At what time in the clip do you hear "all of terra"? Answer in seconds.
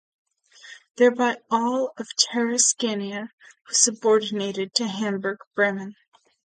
1.51-2.57